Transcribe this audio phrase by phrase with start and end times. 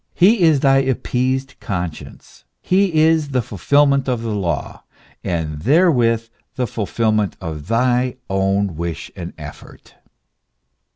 [0.15, 4.83] He is thy appeased conscience; he is the fulfilment of the law,
[5.23, 9.93] and therewith the fulfilment of thy own wish and effort.